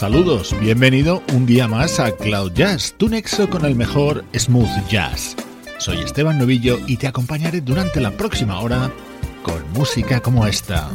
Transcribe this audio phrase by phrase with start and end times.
[0.00, 5.36] Saludos, bienvenido un día más a Cloud Jazz, tu nexo con el mejor smooth jazz.
[5.76, 8.90] Soy Esteban Novillo y te acompañaré durante la próxima hora
[9.42, 10.88] con música como esta.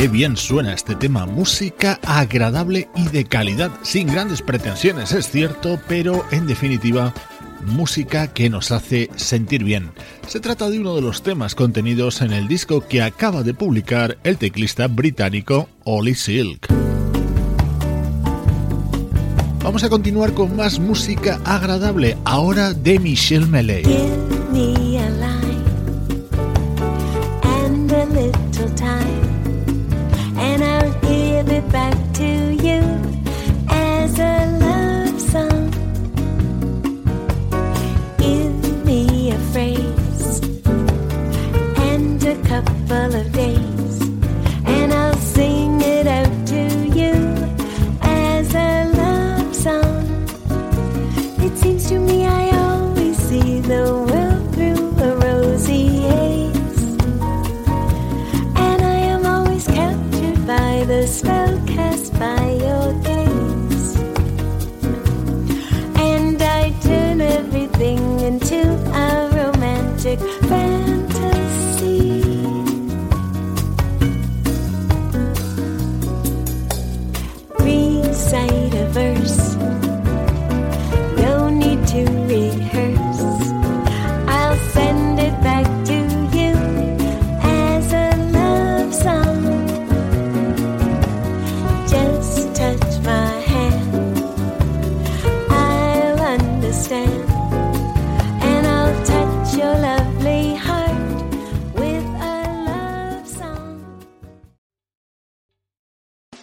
[0.00, 5.78] Qué bien suena este tema, música agradable y de calidad, sin grandes pretensiones, es cierto,
[5.88, 7.12] pero en definitiva,
[7.66, 9.90] música que nos hace sentir bien.
[10.26, 14.16] Se trata de uno de los temas contenidos en el disco que acaba de publicar
[14.24, 16.66] el teclista británico Ollie Silk.
[19.62, 23.82] Vamos a continuar con más música agradable, ahora de Michelle Melee.